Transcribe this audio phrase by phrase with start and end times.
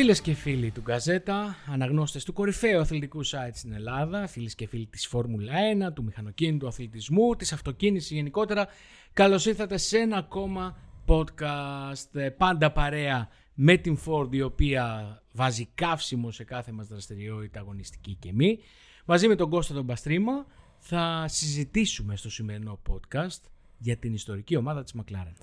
[0.00, 4.86] Φίλες και φίλοι του Γκαζέτα, αναγνώστες του κορυφαίου αθλητικού site στην Ελλάδα, φίλες και φίλοι
[4.86, 5.52] της Φόρμουλα
[5.88, 8.66] 1, του μηχανοκίνητου αθλητισμού, της αυτοκίνησης γενικότερα,
[9.12, 10.76] καλώς ήρθατε σε ένα ακόμα
[11.06, 12.14] podcast.
[12.14, 18.16] Ε, πάντα παρέα με την Ford, η οποία βάζει καύσιμο σε κάθε μας δραστηριότητα αγωνιστική
[18.20, 18.58] και μη.
[19.04, 20.46] Μαζί με τον Κώστα τον Παστρίμα
[20.78, 23.40] θα συζητήσουμε στο σημερινό podcast
[23.78, 25.34] για την ιστορική ομάδα της McLaren.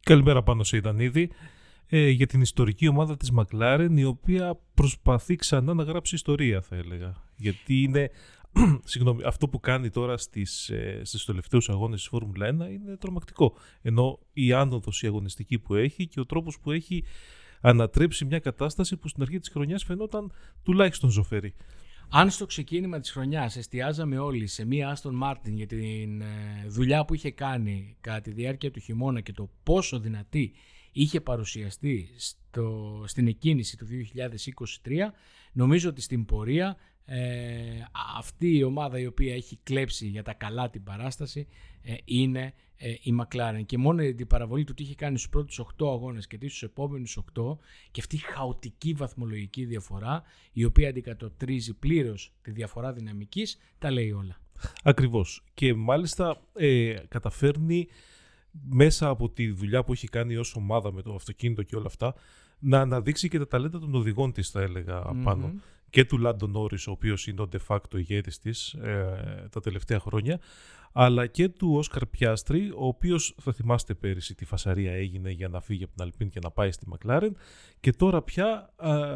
[0.00, 1.30] Καλημέρα πάνω σε Ιδανίδη
[1.96, 6.76] ε, για την ιστορική ομάδα της McLaren η οποία προσπαθεί ξανά να γράψει ιστορία θα
[6.76, 7.22] έλεγα.
[7.36, 8.10] Γιατί είναι
[8.84, 13.56] συγγνώμη, αυτό που κάνει τώρα στις, ε, στις τελευταίους αγώνες της Φόρμουλα 1 είναι τρομακτικό.
[13.82, 17.04] Ενώ η άνοδος η αγωνιστική που έχει και ο τρόπος που έχει
[17.60, 21.54] ανατρέψει μια κατάσταση που στην αρχή της χρονιάς φαινόταν τουλάχιστον ζωφερή.
[22.08, 27.04] Αν στο ξεκίνημα της χρονιάς εστιάζαμε όλοι σε μία Aston Martin για τη ε, δουλειά
[27.04, 30.52] που είχε κάνει κατά τη διάρκεια του χειμώνα και το πόσο δυνατή
[30.94, 33.86] είχε παρουσιαστεί στο, στην εκκίνηση του
[34.84, 34.92] 2023,
[35.52, 37.18] νομίζω ότι στην πορεία ε,
[38.18, 41.46] αυτή η ομάδα η οποία έχει κλέψει για τα καλά την παράσταση
[41.82, 45.60] ε, είναι ε, η McLaren και μόνο την παραβολή του τι είχε κάνει στους πρώτους
[45.78, 47.56] 8 αγώνες και τι στους επόμενους 8
[47.90, 54.10] και αυτή η χαοτική βαθμολογική διαφορά η οποία αντικατοπτρίζει πλήρως τη διαφορά δυναμικής τα λέει
[54.10, 54.38] όλα.
[54.82, 57.88] Ακριβώς και μάλιστα ε, καταφέρνει
[58.68, 62.14] μέσα από τη δουλειά που έχει κάνει ως ομάδα με το αυτοκίνητο και όλα αυτά
[62.58, 65.52] να αναδείξει και τα ταλέντα των οδηγών της θα έλεγα απάνω
[65.94, 70.00] και του Λάντον Νόρις ο οποίος είναι ο de facto ηγέτης της ε, τα τελευταία
[70.00, 70.40] χρόνια
[70.92, 75.60] αλλά και του Όσκαρ Πιάστρη, ο οποίος θα θυμάστε πέρυσι τι φασαρία έγινε για να
[75.60, 77.36] φύγει από την Αλπίν και να πάει στη Μακλάρεν
[77.80, 78.72] και τώρα πια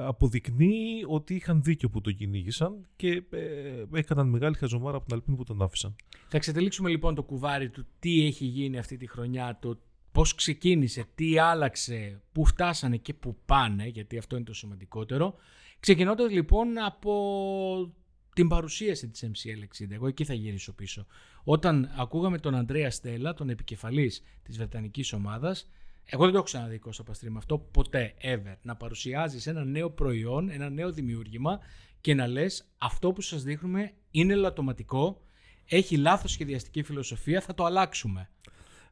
[0.06, 5.36] αποδεικνύει ότι είχαν δίκιο που τον κυνήγησαν και ε, έκαναν μεγάλη χαζομάρα από την Αλπίν
[5.36, 5.96] που τον άφησαν.
[6.28, 9.78] Θα εξετελίξουμε λοιπόν το κουβάρι του τι έχει γίνει αυτή τη χρονιά, το
[10.12, 15.34] πώς ξεκίνησε, τι άλλαξε, πού φτάσανε και πού πάνε, γιατί αυτό είναι το σημαντικότερο.
[15.80, 17.94] Ξεκινώντας λοιπόν από
[18.34, 19.90] την παρουσίαση της MCL 60.
[19.90, 21.06] Εγώ εκεί θα γυρίσω πίσω.
[21.44, 25.70] Όταν ακούγαμε τον Αντρέα Στέλλα, τον επικεφαλής της Βρετανικής ομάδας,
[26.04, 28.56] εγώ δεν το έχω ξαναδεί Κώστα Παστρή με αυτό ποτέ, ever.
[28.62, 31.58] Να παρουσιάζεις ένα νέο προϊόν, ένα νέο δημιούργημα
[32.00, 35.22] και να λες αυτό που σας δείχνουμε είναι λατωματικό,
[35.64, 38.30] έχει λάθος σχεδιαστική φιλοσοφία, θα το αλλάξουμε.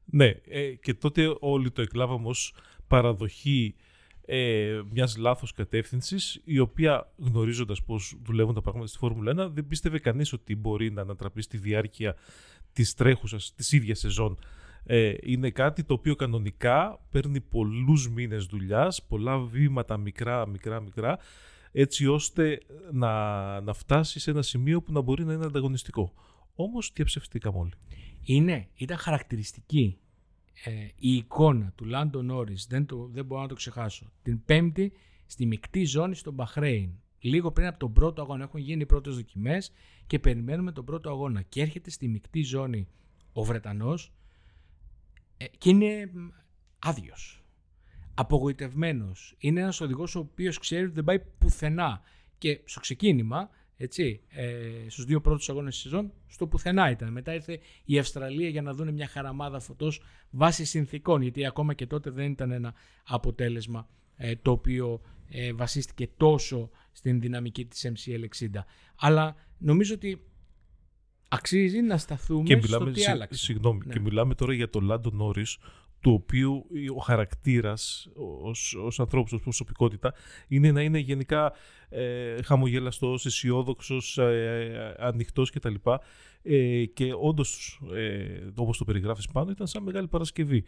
[0.04, 2.54] Ναι, ε, και τότε όλοι το εκλάβαμε ως
[2.86, 3.74] παραδοχή
[4.26, 9.66] ε, μιας λάθος κατεύθυνσης η οποία γνωρίζοντας πώς δουλεύουν τα πράγματα στη Φόρμουλα 1 δεν
[9.66, 12.16] πίστευε κανείς ότι μπορεί να ανατραπεί στη διάρκεια
[12.72, 14.38] της τρέχουσας, της ίδιας σεζόν.
[14.84, 21.18] Ε, είναι κάτι το οποίο κανονικά παίρνει πολλούς μήνες δουλειάς, πολλά βήματα μικρά, μικρά, μικρά
[21.72, 22.60] έτσι ώστε
[22.92, 26.12] να, να φτάσει σε ένα σημείο που να μπορεί να είναι ανταγωνιστικό.
[26.54, 27.72] Όμως διαψευστήκαμε όλοι.
[28.22, 29.98] Είναι, ήταν χαρακτηριστική
[30.64, 34.92] ε, η εικόνα του Λάντο Νόρις, δεν, δεν μπορώ να το ξεχάσω, την πέμπτη
[35.26, 36.90] στη μεικτή ζώνη στο Μπαχρέιν.
[37.18, 39.72] Λίγο πριν από τον πρώτο αγώνα έχουν γίνει οι πρώτες δοκιμές
[40.06, 41.42] και περιμένουμε τον πρώτο αγώνα.
[41.42, 42.88] Και έρχεται στη μεικτή ζώνη
[43.32, 44.12] ο Βρετανός
[45.36, 46.10] ε, και είναι
[46.78, 47.44] άδειος.
[48.14, 49.34] Απογοητευμένος.
[49.38, 52.00] Είναι ένας οδηγός ο οποίος ξέρει ότι δεν πάει πουθενά.
[52.38, 57.12] Και στο ξεκίνημα έτσι, ε, στους δύο πρώτους αγώνες της σεζόν, στο πουθενά ήταν.
[57.12, 61.86] Μετά ήρθε η Αυστραλία για να δουν μια χαραμάδα φωτός βάσει συνθήκων, γιατί ακόμα και
[61.86, 68.44] τότε δεν ήταν ένα αποτέλεσμα ε, το οποίο ε, βασίστηκε τόσο στην δυναμική της MCL
[68.44, 68.48] 60.
[68.96, 70.20] Αλλά νομίζω ότι
[71.28, 73.44] αξίζει να σταθούμε και μιλάμε, στο τι άλλαξε.
[73.44, 73.92] Συγγνώμη, ναι.
[73.92, 75.58] και μιλάμε τώρα για τον Λάντο Νόρις,
[76.06, 78.08] του οποίου ο χαρακτήρας
[78.42, 80.14] ως, ως ανθρώπους, ως προσωπικότητα
[80.48, 81.52] είναι να είναι γενικά
[81.88, 85.74] ε, χαμογελαστός, αισιόδοξος, ε, ανοιχτός κτλ.
[86.42, 90.64] Ε, και όντως, ε, όπως το περιγράφεις πάνω, ήταν σαν μεγάλη Παρασκευή.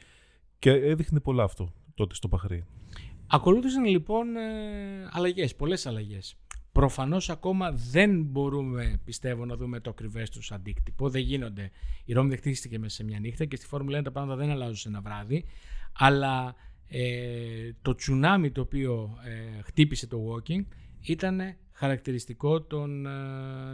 [0.59, 2.65] Και έδειχνε πολλά αυτό τότε στο Παχρή.
[3.27, 6.37] Ακολούθησαν λοιπόν ε, αλλαγές, πολλές αλλαγές.
[6.79, 11.09] Προφανώς ακόμα δεν μπορούμε, πιστεύω, να δούμε το ακριβές τους αντίκτυπο.
[11.09, 11.71] Δεν γίνονται.
[12.05, 14.51] Η Ρώμη δεν χτίστηκε μέσα σε μια νύχτα και στη Φόρμουλα 1 τα πράγματα δεν
[14.51, 15.45] αλλάζουν σε ένα βράδυ.
[15.93, 16.55] Αλλά
[16.89, 20.65] ε, το τσουνάμι το οποίο ε, χτύπησε το walking
[21.01, 21.41] ήταν
[21.73, 23.11] χαρακτηριστικό των, ε,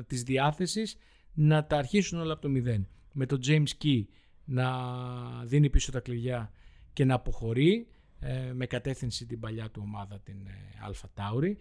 [0.06, 0.96] της διάθεσης
[1.32, 2.88] να τα αρχίσουν όλα από το μηδέν.
[3.12, 4.02] Με τον James Key
[4.44, 4.68] να
[5.44, 6.52] δίνει πίσω τα κλειδιά
[6.92, 7.86] και να αποχωρεί
[8.20, 10.52] ε, με κατεύθυνση την παλιά του ομάδα την ε,
[10.88, 11.54] Alpha Tauri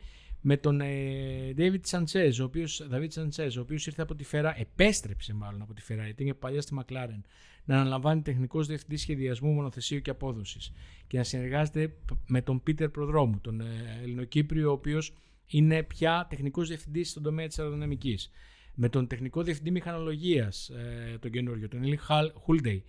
[0.45, 4.53] με τον ε, David Sanchez, ο οποίος, David Sanchez, ο οποίος ήρθε από τη Ferrari,
[4.55, 7.21] επέστρεψε μάλλον από τη Ferrari, γιατί είναι παλιά στη McLaren,
[7.65, 10.73] να αναλαμβάνει τεχνικός διευθυντής σχεδιασμού, μονοθεσίου και απόδοσης
[11.07, 11.93] και να συνεργάζεται
[12.27, 15.13] με τον Πίτερ Προδρόμου, τον ε, Ελληνοκύπριο, ο οποίος
[15.47, 18.31] είναι πια τεχνικός διευθυντής στον τομέα της αεροδυναμικής.
[18.75, 21.95] Με τον τεχνικό διευθυντή μηχανολογίας, ε, τον καινούριο, τον Eli
[22.33, 22.83] Χούλντεϊ.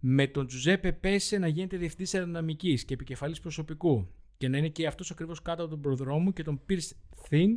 [0.00, 4.08] Με τον Τζουζέπε Πέσε να γίνεται διευθυντής αεροδυναμικής και επικεφαλής προσωπικού
[4.40, 6.90] και να είναι και αυτός ακριβώς κάτω από τον προδρόμο και τον Pierce
[7.28, 7.48] Thin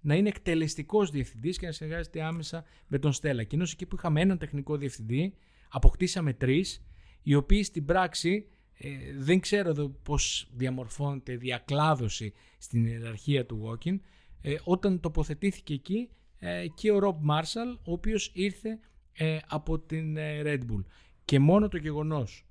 [0.00, 3.44] να είναι εκτελεστικός διευθυντής και να συνεργάζεται άμεσα με τον Στέλλα.
[3.44, 5.34] Και εκεί που είχαμε έναν τεχνικό διευθυντή,
[5.68, 6.84] αποκτήσαμε τρεις,
[7.22, 8.46] οι οποίοι στην πράξη
[8.78, 13.98] ε, δεν ξέρω εδώ πώς διαμορφώνεται διακλάδωση στην ιεραρχία του Walking.
[14.40, 16.08] Ε, όταν τοποθετήθηκε εκεί
[16.38, 18.78] ε, και ο Rob Marshall, ο οποίος ήρθε
[19.12, 20.84] ε, από την Red Bull.
[21.24, 22.46] Και μόνο το γεγονός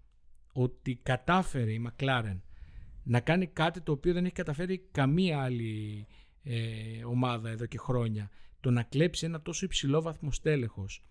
[0.54, 2.38] ότι κατάφερε η McLaren
[3.08, 6.06] να κάνει κάτι το οποίο δεν έχει καταφέρει καμία άλλη
[7.08, 8.30] ομάδα εδώ και χρόνια.
[8.60, 11.02] Το να κλέψει ένα τόσο υψηλό βαθμό στέλεχος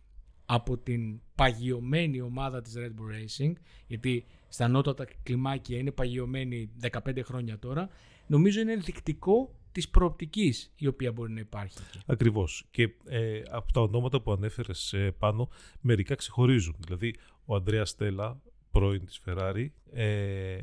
[0.46, 3.52] από την παγιωμένη ομάδα της Red Bull Racing,
[3.86, 7.88] γιατί στα ανώτατα κλιμάκια είναι παγιωμένη 15 χρόνια τώρα,
[8.26, 11.78] νομίζω είναι ενδεικτικό της προοπτικής η οποία μπορεί να υπάρχει.
[12.06, 12.66] Ακριβώς.
[12.70, 15.48] Και ε, από τα ονόματα που ανέφερες ε, πάνω,
[15.80, 16.76] μερικά ξεχωρίζουν.
[16.78, 17.14] Δηλαδή,
[17.44, 18.40] ο Αντρέα Στέλλα,
[18.76, 20.56] πρώην της Ferrari, ε,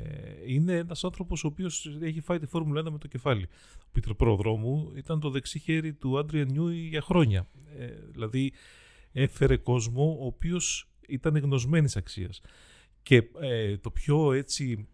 [0.46, 3.48] είναι ένας άνθρωπος ο οποίος έχει φάει τη Φόρμουλα 1 με το κεφάλι.
[3.80, 7.48] Ο Πίτρο Προδρόμου ήταν το δεξί χέρι του Άντρια Νιούι για χρόνια.
[7.78, 8.54] Ε, δηλαδή,
[9.12, 12.42] έφερε κόσμο ο οποίος ήταν γνωσμένης αξίας.
[13.02, 14.88] Και ε, το πιο έτσι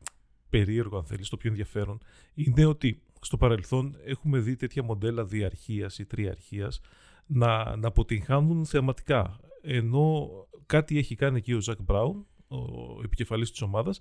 [0.49, 2.01] περίεργο, αν θέλεις, το πιο ενδιαφέρον,
[2.33, 6.81] είναι ότι στο παρελθόν έχουμε δει τέτοια μοντέλα διαρχίας ή τριαρχίας
[7.25, 9.39] να, να αποτυγχάνουν θεαματικά.
[9.61, 10.29] Ενώ
[10.65, 13.99] κάτι έχει κάνει εκεί ο Ζακ Μπράουν, ο επικεφαλής της ομάδας,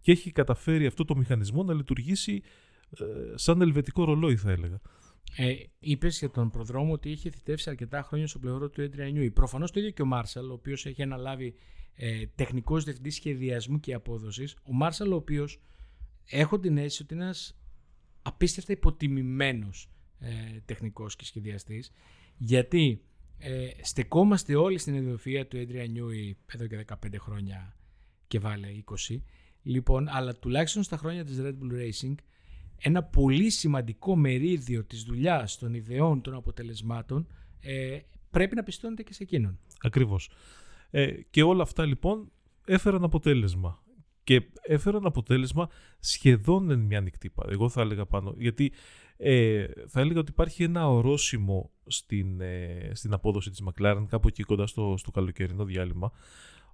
[0.00, 2.42] και έχει καταφέρει αυτό το μηχανισμό να λειτουργήσει
[2.98, 3.04] ε,
[3.34, 4.80] σαν ελβετικό ρολόι, θα έλεγα.
[5.36, 9.30] Ε, Είπες για τον προδρόμο ότι είχε θητεύσει αρκετά χρόνια στο πλευρό του Έντρια Νιούι.
[9.30, 11.54] Προφανώς το ίδιο και ο Μάρσαλ, ο οποίος έχει αναλάβει
[11.94, 14.56] ε, τεχνικός διευθυντής σχεδιασμού και απόδοσης.
[14.62, 15.60] Ο Μάρσαλ, ο οποίος
[16.24, 17.56] έχω την αίσθηση ότι είναι ένας
[18.22, 20.30] απίστευτα υποτιμημένος ε,
[20.64, 21.92] τεχνικός και σχεδιαστής,
[22.36, 23.02] γιατί
[23.38, 27.76] ε, στεκόμαστε όλοι στην ιδιοφυα του Έντρια Νιούι εδώ και 15 χρόνια
[28.32, 28.68] και βάλε
[29.08, 29.16] 20.
[29.62, 32.14] Λοιπόν, αλλά τουλάχιστον στα χρόνια της Red Bull Racing
[32.78, 37.26] ένα πολύ σημαντικό μερίδιο της δουλειάς, των ιδεών, των αποτελεσμάτων
[37.60, 37.98] ε,
[38.30, 39.58] πρέπει να πιστώνεται και σε εκείνον.
[39.80, 40.30] Ακριβώς.
[40.90, 42.32] Ε, και όλα αυτά λοιπόν
[42.64, 43.82] έφεραν αποτέλεσμα.
[44.24, 45.68] Και έφεραν αποτέλεσμα
[45.98, 48.34] σχεδόν εν μια νυχτή Εγώ θα έλεγα πάνω.
[48.38, 48.72] Γιατί
[49.16, 54.42] ε, θα έλεγα ότι υπάρχει ένα ορόσημο στην, ε, στην απόδοση της McLaren κάπου εκεί
[54.42, 56.12] κοντά στο, στο καλοκαιρινό διάλειμμα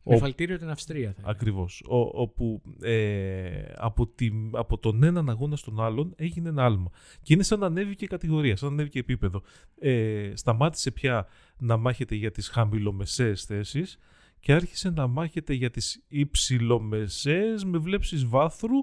[0.08, 1.14] με φαλτήριο την Αυστρία.
[1.22, 1.82] Θα Ακριβώς.
[2.12, 4.10] όπου ε, από,
[4.52, 6.90] από τον έναν αγώνα στον άλλον έγινε ένα άλμα.
[7.22, 9.42] Και είναι σαν να ανέβηκε κατηγορία, σαν να ανέβηκε επίπεδο.
[9.78, 11.26] Ε, σταμάτησε πια
[11.58, 13.98] να μάχεται για τις χαμηλομεσαίες θέσεις
[14.40, 18.78] και άρχισε να μάχεται για τις υψηλομεσαίες με βλέψεις βάθρου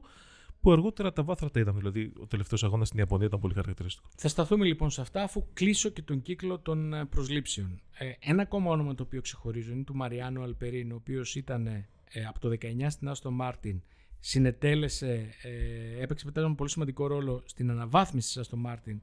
[0.66, 1.78] που αργότερα τα βάθρα τα είδαμε.
[1.78, 4.08] Δηλαδή, ο τελευταίος αγώνας στην Ιαπωνία ήταν πολύ χαρακτηριστικό.
[4.18, 7.82] Θα σταθούμε λοιπόν σε αυτά, αφού κλείσω και τον κύκλο των ε, προσλήψεων.
[7.98, 11.86] Ε, ένα ακόμα όνομα το οποίο ξεχωρίζω είναι του Μαριάνου Αλπερίν, ο οποίος ήταν ε,
[12.28, 13.82] από το 19 στην Άστον Μάρτιν.
[14.20, 19.02] Συνετέλεσε, ε, έπαιξε μετά ένα πολύ σημαντικό ρόλο στην αναβάθμιση της Άστον Μάρτιν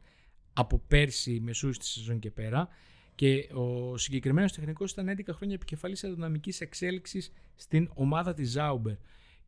[0.53, 2.69] από πέρσι μεσούσης της σεζόν και πέρα.
[3.15, 8.97] Και ο συγκεκριμένος τεχνικός ήταν 11 χρόνια επικεφαλής αεροδυναμικής εξέλιξης στην ομάδα της Sauber.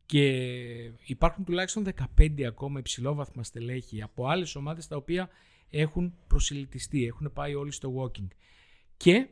[0.05, 0.27] Και
[1.05, 1.85] υπάρχουν τουλάχιστον
[2.17, 5.29] 15 ακόμα υψηλόβαθμα στελέχη από άλλες ομάδες τα οποία
[5.69, 8.27] έχουν προσηλυτιστεί, έχουν πάει όλοι στο Woking.
[8.97, 9.27] Και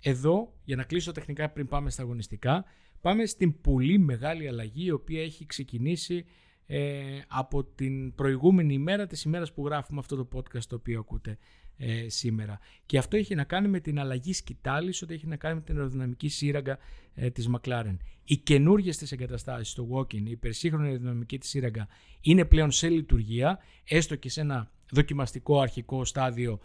[0.00, 2.64] εδώ, για να κλείσω τεχνικά πριν πάμε στα αγωνιστικά,
[3.00, 6.24] πάμε στην πολύ μεγάλη αλλαγή η οποία έχει ξεκινήσει
[6.66, 11.38] ε, από την προηγούμενη ημέρα της ημέρας που γράφουμε αυτό το podcast το οποίο ακούτε
[11.78, 12.58] ε, σήμερα.
[12.86, 15.76] Και αυτό έχει να κάνει με την αλλαγή σκητάλης, ότι έχει να κάνει με την
[15.76, 16.78] αεροδυναμική σύραγγα
[17.14, 17.96] ε, της McLaren.
[18.24, 21.88] Οι καινούργιες της εγκαταστάσεις, το walking, η υπερσύγχρονη αεροδυναμική της σύραγγα
[22.20, 26.60] είναι πλέον σε λειτουργία, έστω και σε ένα δοκιμαστικό αρχικό στάδιο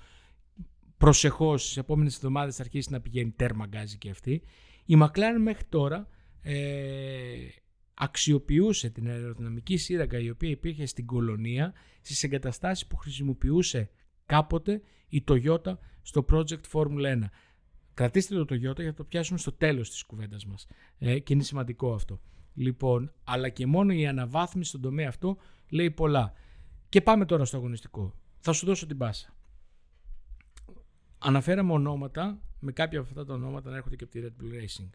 [0.97, 4.41] προσεχώς στις επόμενες εβδομάδες θα αρχίσει να πηγαίνει τέρμα γκάζι και αυτή.
[4.85, 6.07] Η McLaren μέχρι τώρα
[6.41, 6.55] ε,
[7.93, 13.89] αξιοποιούσε την αεροδυναμική σύραγγα η οποία υπήρχε στην κολονία στις εγκαταστάσεις που χρησιμοποιούσε
[14.31, 17.23] κάποτε η Toyota στο Project Formula 1.
[17.93, 20.67] Κρατήστε το Toyota για να το πιάσουμε στο τέλος της κουβέντας μας.
[20.97, 22.21] Ε, και είναι σημαντικό αυτό.
[22.53, 25.37] Λοιπόν, αλλά και μόνο η αναβάθμιση στον τομέα αυτό
[25.69, 26.33] λέει πολλά.
[26.89, 28.15] Και πάμε τώρα στο αγωνιστικό.
[28.39, 29.33] Θα σου δώσω την πάσα.
[31.17, 34.53] Αναφέραμε ονόματα, με κάποια από αυτά τα ονόματα να έρχονται και από τη Red Bull
[34.53, 34.89] Racing.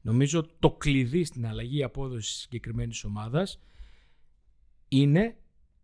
[0.00, 3.60] Νομίζω το κλειδί στην αλλαγή απόδοσης συγκεκριμένης ομάδας
[4.88, 5.36] είναι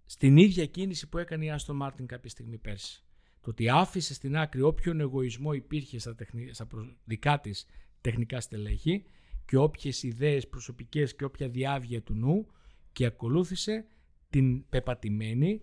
[0.07, 3.05] στην ίδια κίνηση που έκανε η Άστον Μάρτιν κάποια στιγμή πέρσι.
[3.41, 6.53] Το ότι άφησε στην άκρη όποιον εγωισμό υπήρχε στα, τεχνη...
[6.53, 6.67] στα
[7.05, 7.67] δικά της
[8.01, 9.05] τεχνικά στελέχη
[9.45, 12.47] και όποιες ιδέες προσωπικές και όποια διάβγεια του νου
[12.93, 13.85] και ακολούθησε
[14.31, 15.63] την πεπατημένη,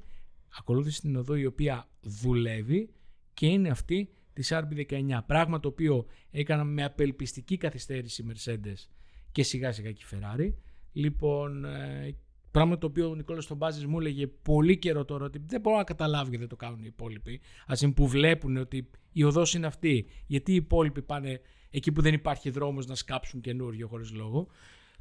[0.57, 2.93] ακολούθησε την οδό η οποία δουλεύει
[3.33, 5.19] και είναι αυτή της RB19.
[5.25, 8.87] Πράγμα το οποίο έκανα με απελπιστική καθυστέρηση η Mercedes
[9.31, 10.53] και σιγά σιγά και η Ferrari.
[10.91, 12.15] Λοιπόν, ε,
[12.53, 15.77] Πράγμα το οποίο ο Νικόλας τον Μπάζη μου έλεγε πολύ καιρό τώρα ότι δεν μπορώ
[15.77, 17.41] να καταλάβω γιατί δεν το κάνουν οι υπόλοιποι.
[17.65, 20.07] Α πούμε που βλέπουν ότι η οδός είναι αυτή.
[20.27, 24.47] Γιατί οι υπόλοιποι πάνε εκεί που δεν υπάρχει δρόμος να σκάψουν καινούριο χωρίς λόγο.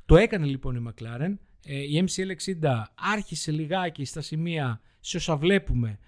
[0.07, 1.35] Το έκανε λοιπόν η McLaren.
[1.67, 5.99] Ε, η MCL60 άρχισε λιγάκι στα σημεία σε όσα βλέπουμε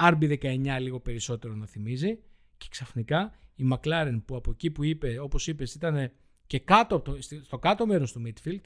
[0.00, 2.18] RB19 λίγο περισσότερο να θυμίζει
[2.56, 6.10] και ξαφνικά η McLaren που από εκεί που είπε, όπως είπες, ήταν
[6.46, 7.02] και κάτω,
[7.42, 8.62] στο κάτω μέρος του midfield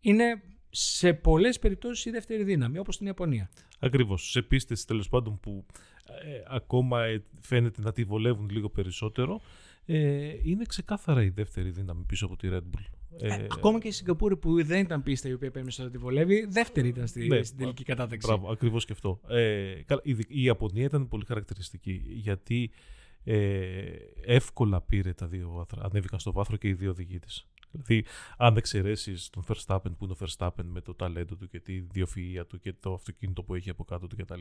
[0.00, 0.42] είναι
[0.74, 3.50] σε πολλές περιπτώσεις η δεύτερη δύναμη όπως στην Ιαπωνία.
[3.78, 4.30] Ακριβώς.
[4.30, 5.66] Σε πίστες τέλος πάντων που
[6.22, 9.40] ε, ακόμα ε, φαίνεται να τη βολεύουν λίγο περισσότερο
[9.86, 12.84] ε, είναι ξεκάθαρα η δεύτερη δύναμη πίσω από τη Red Bull.
[13.18, 15.98] Ε, ε, ακόμα και η Σιγκαπούρη που δεν ήταν πίστα η οποία πέμεσε να τη
[15.98, 18.26] βολεύει, δεύτερη ήταν στη, ναι, στην τελική κατάταξη.
[18.26, 19.20] Μπράβο, ακριβώς και αυτό.
[19.28, 22.70] Ε, η, η Ιαπωνία ήταν πολύ χαρακτηριστική γιατί
[23.24, 23.36] ε,
[24.24, 25.82] εύκολα πήρε τα δύο βάθρα.
[25.84, 27.46] Ανέβηκαν στο βάθρο και οι δύο οδηγοί της.
[27.72, 28.04] Δηλαδή,
[28.36, 32.46] αν εξαιρέσεις τον Verstappen που είναι ο Verstappen με το ταλέντο του και τη διοφυΐα
[32.48, 34.40] του και το αυτοκίνητο που έχει από κάτω του κτλ.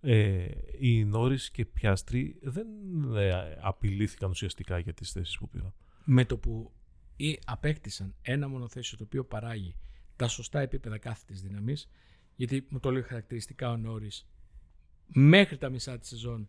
[0.00, 0.48] Ε,
[0.78, 2.66] οι Νόρις και Πιάστροι δεν
[3.14, 5.74] ε, απειλήθηκαν ουσιαστικά για τις θέσεις που πήραν.
[6.04, 6.72] Με το που
[7.16, 9.76] ή απέκτησαν ένα μονοθέσιο το οποίο παράγει
[10.16, 11.90] τα σωστά επίπεδα κάθετης δύναμης,
[12.36, 14.28] γιατί μου το λέει χαρακτηριστικά ο Νόρις,
[15.06, 16.48] μέχρι τα μισά της σεζόν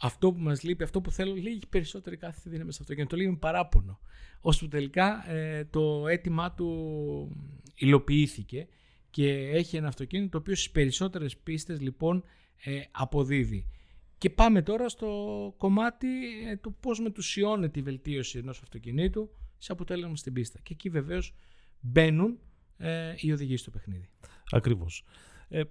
[0.00, 3.16] αυτό που μας λείπει, αυτό που θέλω, λίγη περισσότερη κάθε δύναμη σε αυτό και το
[3.16, 4.00] λέει με παράπονο.
[4.40, 6.68] Ώστε τελικά ε, το αίτημά του
[7.74, 8.68] υλοποιήθηκε
[9.10, 12.24] και έχει ένα αυτοκίνητο το οποίο στις περισσότερες πίστες λοιπόν
[12.64, 13.66] ε, αποδίδει.
[14.18, 16.08] Και πάμε τώρα στο κομμάτι
[16.48, 20.58] ε, του πώς μετουσιώνεται η βελτίωση ενός αυτοκινήτου σε αποτέλεσμα στην πίστα.
[20.62, 21.34] Και εκεί βεβαίως
[21.80, 22.38] μπαίνουν
[22.76, 24.08] ε, οι οδηγοί στο παιχνίδι.
[24.50, 25.04] Ακριβώς.
[25.48, 25.62] Ε,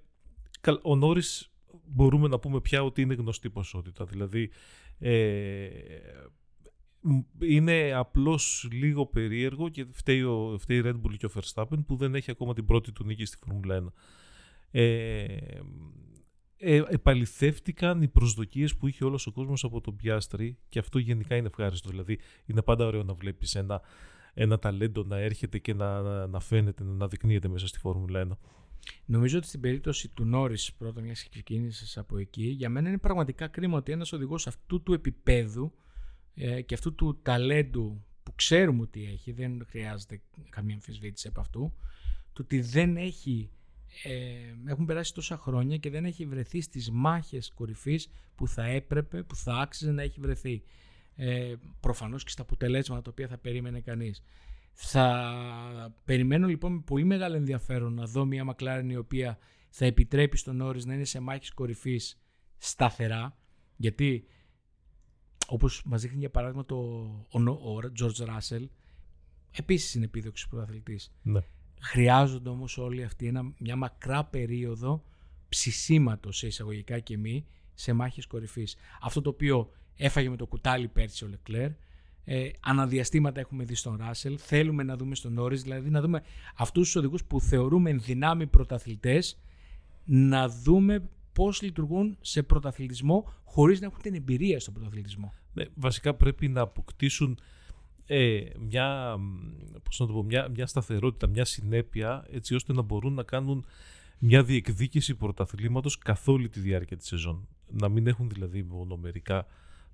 [0.82, 1.52] ο Νόρις
[1.86, 4.04] μπορούμε να πούμε πια ότι είναι γνωστή ποσότητα.
[4.04, 4.50] Δηλαδή
[4.98, 5.68] ε,
[7.40, 11.96] είναι απλώς λίγο περίεργο και φταίει, ο, φταίει η Red Bull και ο Verstappen που
[11.96, 13.92] δεν έχει ακόμα την πρώτη του νίκη στη Φόρμουλα 1.
[14.70, 15.26] Ε,
[16.60, 21.36] ε, επαληθεύτηκαν οι προσδοκίες που είχε όλος ο κόσμος από τον Πιάστρη και αυτό γενικά
[21.36, 21.88] είναι ευχάριστο.
[21.88, 23.80] Δηλαδή είναι πάντα ωραίο να βλέπεις ένα,
[24.34, 28.36] ένα ταλέντο να έρχεται και να, να φαίνεται, να δεικνύεται μέσα στη Φόρμουλα 1.
[29.04, 32.98] Νομίζω ότι στην περίπτωση του Νόρι, πρώτα μιας και ξεκίνησες από εκεί, για μένα είναι
[32.98, 35.72] πραγματικά κρίμα ότι ένας οδηγός αυτού του επίπεδου
[36.34, 41.72] ε, και αυτού του ταλέντου που ξέρουμε ότι έχει, δεν χρειάζεται καμία αμφισβήτηση από αυτού,
[42.32, 43.50] το ότι δεν έχει,
[44.04, 49.22] ε, έχουν περάσει τόσα χρόνια και δεν έχει βρεθεί στις μάχες κορυφής που θα έπρεπε,
[49.22, 50.62] που θα άξιζε να έχει βρεθεί.
[51.16, 54.22] Ε, προφανώς και στα αποτελέσματα τα οποία θα περίμενε κανείς.
[54.80, 59.38] Θα περιμένω λοιπόν με πολύ μεγάλο ενδιαφέρον να δω μια McLaren η οποία
[59.70, 62.20] θα επιτρέπει στον Norris να είναι σε μάχης κορυφής
[62.58, 63.36] σταθερά
[63.76, 64.24] γιατί
[65.46, 66.76] όπως μας δείχνει για παράδειγμα το,
[67.30, 68.66] ο, ο George Russell
[69.50, 71.12] επίσης είναι επίδοξος πρωταθλητής.
[71.22, 71.40] Ναι.
[71.80, 75.04] Χρειάζονται όμως όλοι αυτοί ένα, μια μακρά περίοδο
[75.48, 78.76] ψησίματος σε εισαγωγικά και μη σε μάχες κορυφής.
[79.00, 81.72] Αυτό το οποίο έφαγε με το κουτάλι πέρσι ο Leclerc
[82.30, 84.38] ε, αναδιαστήματα έχουμε δει στον Ράσελ.
[84.40, 86.22] Θέλουμε να δούμε στον Νόρι, δηλαδή να δούμε
[86.56, 89.38] αυτούς τους οδηγούς που θεωρούμε ενδυνάμει πρωταθλητές,
[90.04, 95.34] να δούμε πώς λειτουργούν σε πρωταθλητισμό χωρίς να έχουν την εμπειρία στον πρωταθλητισμό.
[95.52, 97.38] Ναι, βασικά πρέπει να αποκτήσουν
[98.06, 99.16] ε, μια,
[99.82, 103.64] πώς να το πω, μια, μια σταθερότητα, μια συνέπεια έτσι ώστε να μπορούν να κάνουν
[104.18, 107.48] μια διεκδίκηση πρωταθλήματος καθ' όλη τη διάρκεια της σεζόν.
[107.70, 109.46] Να μην έχουν δηλαδή μόνο μερικά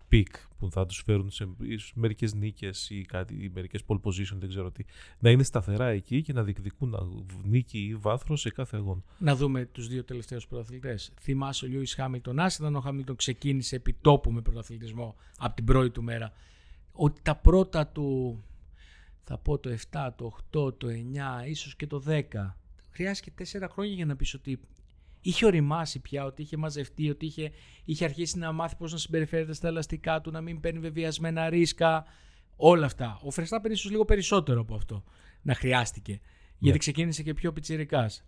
[0.08, 1.48] peak που θα τους φέρουν σε
[1.94, 4.84] μερικές νίκες ή κάτι, ή μερικές pole position, δεν ξέρω τι.
[5.18, 6.94] Να είναι σταθερά εκεί και να διεκδικούν
[7.42, 9.02] νίκη ή βάθρο σε κάθε αγώνα.
[9.18, 11.12] Να δούμε τους δύο τελευταίους πρωταθλητές.
[11.20, 15.90] Θυμάσαι ο Λιούις Χάμιλτον, άσχετα ο Χάμιλτον ξεκίνησε επί τόπου με πρωταθλητισμό από την πρώτη
[15.90, 16.32] του μέρα,
[16.92, 18.38] ότι τα πρώτα του,
[19.24, 22.20] θα πω το 7, το 8, το 9, ίσως και το 10,
[22.90, 24.60] χρειάστηκε τέσσερα χρόνια για να πεις ότι
[25.24, 27.50] είχε οριμάσει πια, ότι είχε μαζευτεί, ότι είχε,
[27.84, 32.04] είχε αρχίσει να μάθει πώς να συμπεριφέρεται στα ελαστικά του, να μην παίρνει βεβαιασμένα ρίσκα.
[32.56, 33.20] Όλα αυτά.
[33.22, 35.04] Ο Φρεστάπεν ίσως λίγο περισσότερο από αυτό
[35.42, 36.12] να χρειάστηκε.
[36.12, 36.18] Ναι.
[36.58, 38.24] Γιατί ξεκίνησε και πιο πιτσιρικάς.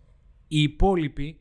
[0.48, 1.40] Οι υπόλοιποι,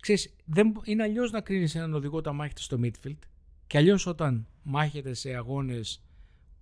[0.00, 3.18] ξέρεις, δεν, είναι αλλιώς να κρίνεις έναν οδηγό όταν μάχεται στο midfield
[3.66, 6.02] και αλλιώς όταν μάχεται σε αγώνες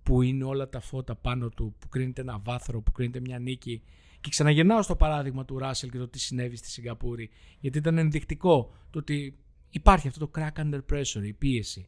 [0.03, 3.81] που είναι όλα τα φώτα πάνω του, που κρίνεται ένα βάθρο, που κρίνεται μια νίκη
[4.25, 7.29] και ξαναγεννάω στο παράδειγμα του Ράσελ και το τι συνέβη στη Σιγκαπούρη,
[7.59, 9.37] γιατί ήταν ενδεικτικό το ότι
[9.69, 11.87] υπάρχει αυτό το crack under pressure, η πίεση.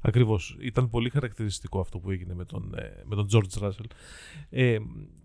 [0.00, 0.56] Ακριβώς.
[0.60, 3.90] Ήταν πολύ χαρακτηριστικό αυτό που έγινε με τον, ε, με τον George Russell.
[4.50, 4.78] Ε,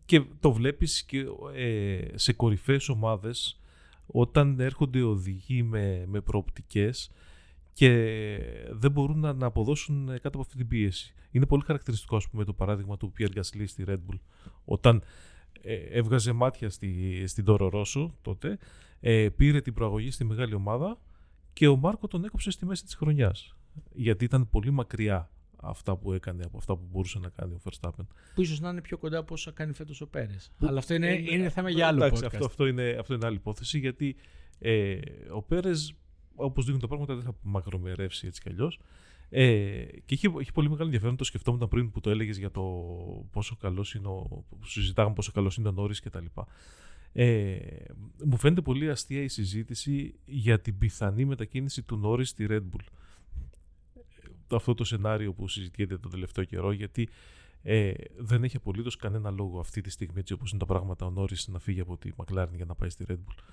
[0.05, 1.25] και το βλέπεις και
[1.55, 3.59] ε, σε κορυφαίες ομάδες
[4.05, 7.11] όταν έρχονται οδηγοί με, με προοπτικές
[7.73, 7.89] και
[8.71, 11.13] δεν μπορούν να, να αποδώσουν κάτω από αυτή την πίεση.
[11.31, 14.19] Είναι πολύ χαρακτηριστικό, ας πούμε, το παράδειγμα του Pierre Gasly στη Red Bull.
[14.65, 15.01] Όταν ε,
[15.91, 18.57] έβγαζε μάτια στη, στην Τόρο Ρώσο τότε,
[18.99, 20.99] ε, πήρε την προαγωγή στη μεγάλη ομάδα
[21.53, 23.55] και ο Μάρκο τον έκοψε στη μέση της χρονιάς.
[23.93, 25.29] Γιατί ήταν πολύ μακριά
[25.61, 28.05] αυτά που έκανε από αυτά που μπορούσε να κάνει ο Verstappen.
[28.35, 30.51] Που ίσως να είναι πιο κοντά από όσα κάνει φέτος ο Πέρες.
[30.59, 32.27] Αλλά αυτό είναι, είναι θέμα για άλλο Εντάξει, podcast.
[32.31, 34.15] αυτό, αυτό, είναι, αυτό είναι άλλη υπόθεση γιατί
[34.59, 34.99] ε,
[35.31, 35.93] ο Πέρες,
[36.35, 38.79] όπως δείχνουν τα πράγματα, δεν θα μακρομερεύσει έτσι κι αλλιώς.
[39.29, 41.15] Ε, και έχει, έχει πολύ μεγάλο ενδιαφέρον.
[41.15, 42.61] Το σκεφτόμουν πριν που το έλεγες για το
[43.31, 44.45] πόσο καλός είναι ο.
[44.49, 46.25] που συζητάγαμε πόσο καλός είναι ο Νόρι κτλ.
[47.11, 47.57] Ε,
[48.25, 52.85] μου φαίνεται πολύ αστεία η συζήτηση για την πιθανή μετακίνηση του Νόρι στη Red Bull.
[54.51, 57.09] Αυτό το σενάριο που συζητιέται τον τελευταίο καιρό, γιατί
[57.61, 61.09] ε, δεν έχει απολύτως κανένα λόγο αυτή τη στιγμή, έτσι όπως είναι τα πράγματα, ο
[61.09, 63.43] Νόρι να φύγει από τη McLaren για να πάει στη Red Bull.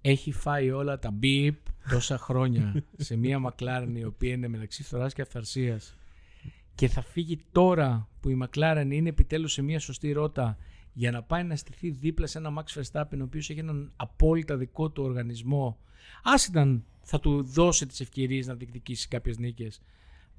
[0.00, 1.56] Έχει φάει όλα τα μπιπ
[1.90, 5.96] τόσα χρόνια σε μια McLaren η οποία είναι μεταξύ φθοράς και αυθαρσίας.
[6.74, 10.56] Και θα φύγει τώρα που η McLaren είναι επιτέλους σε μια σωστή ρότα
[10.92, 14.56] για να πάει να στηθεί δίπλα σε ένα Max Verstappen ο οποίος έχει έναν απόλυτα
[14.56, 15.78] δικό του οργανισμό.
[16.22, 19.80] Ας ήταν θα του δώσει τις ευκαιρίες να διεκδικήσει κάποιες νίκες.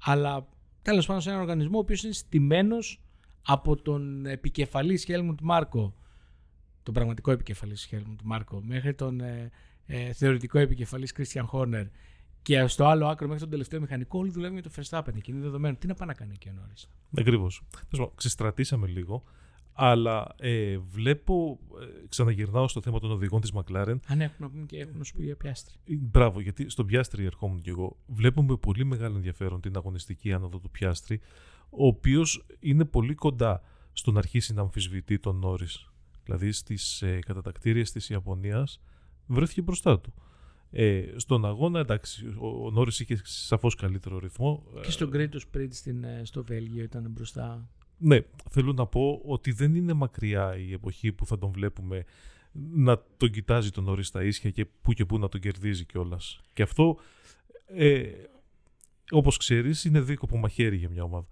[0.02, 0.48] Αλλά
[0.82, 3.00] τέλος πάντων σε έναν οργανισμό ο οποίος είναι στημένος
[3.42, 5.94] από τον επικεφαλής Helmut Μάρκο
[6.82, 9.50] τον πραγματικό επικεφαλής Helmut Μάρκο μέχρι τον ε,
[9.86, 11.86] ε, θεωρητικό επικεφαλής Christian Horner
[12.42, 15.40] και στο άλλο άκρο μέχρι τον τελευταίο μηχανικό όλοι δουλεύουν για το Verstappen και είναι
[15.40, 15.76] δεδομένο.
[15.76, 16.90] Τι να πάει να κάνει και ο Νόρις.
[17.18, 17.62] Ακριβώς.
[18.14, 19.24] Ξεστρατήσαμε λίγο.
[19.72, 23.96] Αλλά ε, βλέπω, ε, ξαναγυρνάω στο θέμα των οδηγών της McLaren.
[24.06, 25.74] Αν έχουν να πούμε και έχουν να σου πει για Πιάστρη.
[25.84, 27.96] Ε, Μπράβο, γιατί στον Πιάστρη ερχόμουν κι εγώ.
[28.06, 31.20] Βλέπω με πολύ μεγάλο ενδιαφέρον την αγωνιστική άνοδο του Πιάστρη,
[31.70, 35.89] ο οποίος είναι πολύ κοντά στο να αρχίσει να αμφισβητεί τον Νόρις.
[36.30, 38.80] Δηλαδή στις ε, κατατακτήριες της Ιαπωνίας
[39.26, 40.14] βρέθηκε μπροστά του.
[40.70, 44.64] Ε, στον αγώνα, εντάξει, ο, ο Νόρις είχε σαφώς καλύτερο ρυθμό.
[44.82, 47.68] Και στον Great Sprint στην, ε, στο Βέλγιο ήταν μπροστά.
[47.98, 48.18] Ναι,
[48.50, 52.04] θέλω να πω ότι δεν είναι μακριά η εποχή που θα τον βλέπουμε
[52.52, 56.40] να τον κοιτάζει τον Νόρις στα ίσια και που και που να τον κερδίζει κιόλας.
[56.52, 56.98] Και αυτό,
[57.66, 58.02] ε,
[59.10, 61.26] όπως ξέρεις, είναι δίκοπο μαχαίρι για μια ομάδα.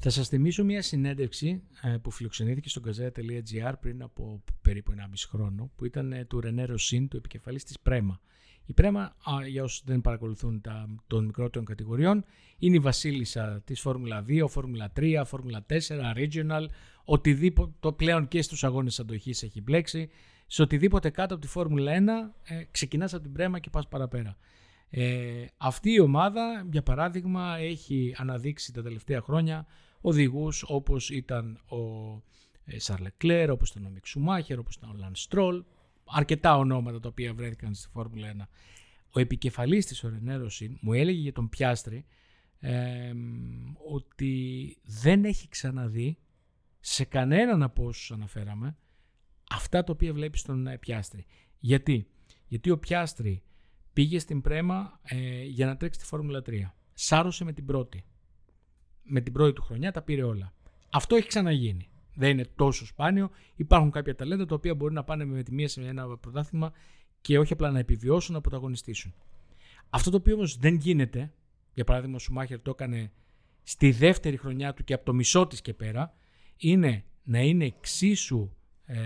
[0.00, 5.70] Θα σας θυμίσω μια συνέντευξη ε, που φιλοξενήθηκε στο gazeta.gr πριν από περίπου 1,5 χρόνο
[5.76, 8.20] που ήταν ε, του Ρενέ Ροσίν, του επικεφαλής της Πρέμα.
[8.66, 12.24] Η Πρέμα, α, για όσους δεν παρακολουθούν τα, των μικρότερων κατηγοριών,
[12.58, 15.76] είναι η βασίλισσα της Φόρμουλα 2, Φόρμουλα 3, Φόρμουλα 4,
[16.16, 16.66] Regional,
[17.04, 20.08] οτιδήποτε το πλέον και στους αγώνες αντοχής έχει μπλέξει.
[20.46, 24.36] Σε οτιδήποτε κάτω από τη Φόρμουλα 1 ε, ξεκινάς από την Πρέμα και πας παραπέρα.
[24.90, 29.66] Ε, αυτή η ομάδα, για παράδειγμα, έχει αναδείξει τα τελευταία χρόνια
[30.00, 32.22] οδηγούς όπως ήταν ο
[32.76, 35.64] Σαρλε Κλέρ, όπως ήταν ο Μικ Σουμάχερ, όπως ήταν ο Λαν Στρόλ,
[36.04, 38.46] αρκετά ονόματα τα οποία βρέθηκαν στη Φόρμουλα 1.
[39.10, 42.04] Ο επικεφαλής της ο Ρενέ Ρωσίν μου έλεγε για τον Πιάστρη
[42.60, 43.12] ε,
[43.90, 46.18] ότι δεν έχει ξαναδεί
[46.80, 48.76] σε κανέναν από όσους αναφέραμε
[49.50, 51.26] αυτά τα οποία βλέπεις στον Πιάστρη.
[51.58, 52.06] Γιατί;
[52.46, 53.42] Γιατί ο Πιάστρη
[53.98, 56.52] πήγε στην Πρέμα ε, για να τρέξει τη Φόρμουλα 3.
[56.94, 58.04] Σάρωσε με την πρώτη.
[59.02, 60.52] Με την πρώτη του χρονιά τα πήρε όλα.
[60.90, 61.88] Αυτό έχει ξαναγίνει.
[62.14, 63.30] Δεν είναι τόσο σπάνιο.
[63.54, 66.72] Υπάρχουν κάποια ταλέντα τα οποία μπορεί να πάνε με τη μία σε ένα πρωτάθλημα
[67.20, 69.14] και όχι απλά να επιβιώσουν, να πρωταγωνιστήσουν.
[69.90, 71.32] Αυτό το οποίο όμως δεν γίνεται,
[71.74, 73.12] για παράδειγμα ο Σουμάχερ το έκανε
[73.62, 76.14] στη δεύτερη χρονιά του και από το μισό της και πέρα,
[76.56, 78.50] είναι να είναι εξίσου
[78.84, 78.98] ε,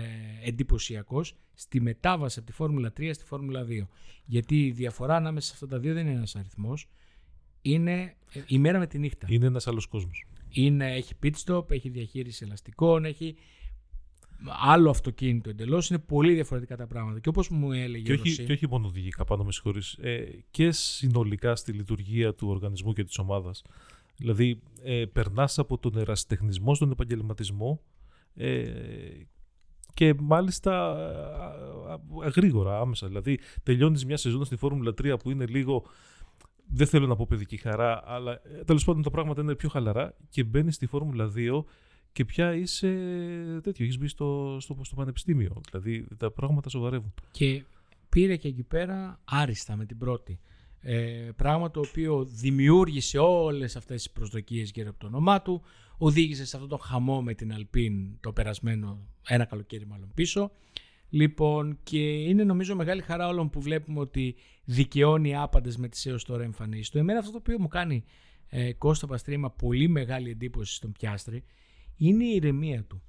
[0.43, 3.87] εντυπωσιακός στη μετάβαση από τη Φόρμουλα 3 στη Φόρμουλα 2.
[4.25, 6.87] Γιατί η διαφορά ανάμεσα σε αυτά τα δύο δεν είναι ένας αριθμός.
[7.61, 8.15] Είναι
[8.47, 9.27] η μέρα με τη νύχτα.
[9.29, 10.25] Είναι ένας άλλος κόσμος.
[10.49, 13.35] Είναι, έχει pit stop, έχει διαχείριση ελαστικών, έχει
[14.45, 15.89] άλλο αυτοκίνητο εντελώς.
[15.89, 17.19] Είναι πολύ διαφορετικά τα πράγματα.
[17.19, 18.03] Και όπως μου έλεγε.
[18.03, 19.93] Και όχι, και όχι μόνο οδηγικά, πάνω με συγχωρείς.
[20.01, 23.63] Ε, και συνολικά στη λειτουργία του οργανισμού και της ομάδας.
[24.17, 27.81] Δηλαδή, ε, περνάς από τον ερασιτεχνισμό στον επαγγελματισμό
[28.35, 28.71] ε,
[29.93, 30.95] και μάλιστα
[32.35, 33.07] γρήγορα, άμεσα.
[33.07, 35.85] Δηλαδή, τελειώνεις μια σεζόν στη Φόρμουλα 3 που είναι λίγο.
[36.75, 40.43] Δεν θέλω να πω παιδική χαρά, αλλά τέλος πάντων τα πράγματα είναι πιο χαλαρά και
[40.43, 41.63] μπαίνεις στη Φόρμουλα 2
[42.11, 42.89] και πια είσαι
[43.63, 43.85] τέτοιο.
[43.85, 45.61] Έχεις μπει στο, στο, στο πανεπιστήμιο.
[45.69, 47.13] Δηλαδή τα πράγματα σοβαρεύουν.
[47.31, 47.63] Και
[48.09, 50.39] πήρε και εκεί πέρα άριστα με την πρώτη.
[50.85, 55.61] Ε, πράγμα το οποίο δημιούργησε όλες αυτές τις προσδοκίες γύρω από το όνομά του
[55.97, 60.51] οδήγησε σε αυτό το χαμό με την Αλπίν το περασμένο ένα καλοκαίρι μάλλον πίσω.
[61.09, 66.23] Λοιπόν και είναι νομίζω μεγάλη χαρά όλων που βλέπουμε ότι δικαιώνει άπαντες με τις έως
[66.23, 66.97] τώρα εμφανίσεις του.
[66.97, 68.03] Εμένα αυτό το οποίο μου κάνει
[68.49, 71.43] ε, Κώστα Παστρίμα πολύ μεγάλη εντύπωση στον Πιάστρη
[71.97, 73.01] είναι η ηρεμία του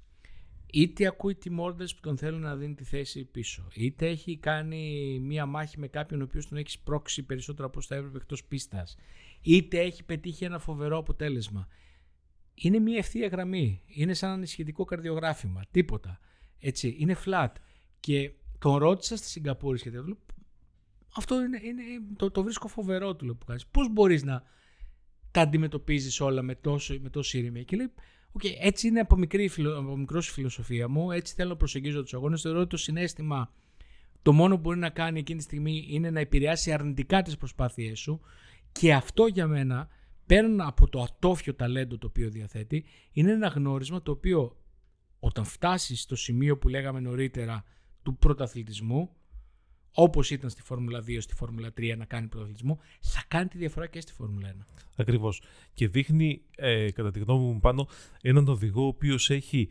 [0.75, 5.45] είτε ακούει τιμόρδες που τον θέλουν να δίνει τη θέση πίσω, είτε έχει κάνει μία
[5.45, 8.95] μάχη με κάποιον ο οποίος τον έχει σπρώξει περισσότερο από όσο θα έπρεπε εκτός πίστας,
[9.41, 11.67] είτε έχει πετύχει ένα φοβερό αποτέλεσμα.
[12.53, 13.81] Είναι μία ευθεία γραμμή.
[13.85, 15.61] Είναι σαν ένα ισχυτικό καρδιογράφημα.
[15.71, 16.19] Τίποτα.
[16.59, 17.51] Έτσι, είναι flat.
[17.99, 20.01] Και τον ρώτησα στη Σιγκαπούρη σχετικά.
[20.01, 20.17] Του λέω,
[21.15, 21.81] αυτό είναι, είναι,
[22.15, 23.67] το, το βρίσκω φοβερό του λέω που κάνεις.
[23.67, 24.43] Πώς μπορείς να
[25.31, 27.63] τα αντιμετωπίζεις όλα με, τόσο, με τόση ηρεμία.
[27.63, 27.91] Και λέει,
[28.39, 32.13] okay, έτσι είναι από, μικρή, από μικρός η φιλοσοφία μου, έτσι θέλω να προσεγγίζω τους
[32.13, 32.41] αγώνες.
[32.41, 33.53] Θεωρώ ότι το συνέστημα
[34.21, 37.99] το μόνο που μπορεί να κάνει εκείνη τη στιγμή είναι να επηρεάσει αρνητικά τις προσπάθειές
[37.99, 38.21] σου
[38.71, 39.87] και αυτό για μένα,
[40.25, 44.57] πέραν από το ατόφιο ταλέντο το οποίο διαθέτει, είναι ένα γνώρισμα το οποίο
[45.19, 47.63] όταν φτάσεις στο σημείο που λέγαμε νωρίτερα
[48.03, 49.14] του πρωταθλητισμού,
[49.97, 53.87] όπως ήταν στη Φόρμουλα 2, στη Φόρμουλα 3 να κάνει πρωταθλητισμό, θα κάνει τη διαφορά
[53.87, 54.65] και στη Φόρμουλα 1.
[54.95, 55.41] Ακριβώς.
[55.73, 57.87] Και δείχνει, ε, κατά τη γνώμη μου, πάνω
[58.21, 59.69] έναν οδηγό ο οποίος έχει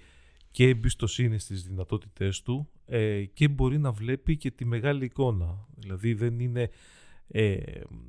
[0.51, 5.67] και εμπιστοσύνη στις δυνατότητές του ε, και μπορεί να βλέπει και τη μεγάλη εικόνα.
[5.77, 6.71] Δηλαδή δεν είναι,
[7.29, 7.57] ε,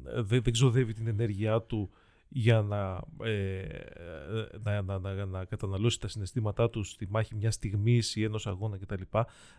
[0.03, 1.89] δεν, δεν ξοδεύει την ενέργειά του
[2.27, 3.65] για να, ε,
[4.63, 8.77] να, να, να, να, καταναλώσει τα συναισθήματά του στη μάχη μια στιγμή ή ενός αγώνα
[8.77, 9.01] κτλ.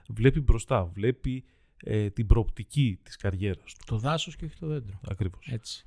[0.09, 1.45] Βλέπει μπροστά, βλέπει
[1.85, 3.85] ε, την προοπτική της καριέρας του.
[3.87, 5.01] Το δάσος και όχι το δέντρο.
[5.09, 5.49] Ακριβώς.
[5.51, 5.85] Έτσι.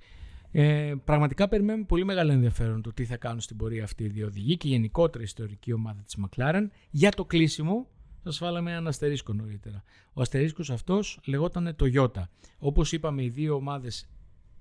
[0.51, 4.25] Ε, πραγματικά περιμένουμε πολύ μεγάλο ενδιαφέρον το τι θα κάνουν στην πορεία αυτή οι δύο
[4.25, 6.67] οδηγοί και γενικότερα η ιστορική ομάδα της McLaren.
[6.89, 7.87] Για το κλείσιμο
[8.23, 9.83] σας βάλαμε ένα αστερίσκο νωρίτερα.
[10.13, 12.23] Ο αστερίσκος αυτός λεγόταν Toyota.
[12.59, 14.09] Όπως είπαμε οι δύο ομάδες